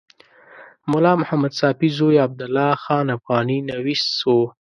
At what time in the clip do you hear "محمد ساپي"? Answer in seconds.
1.21-1.87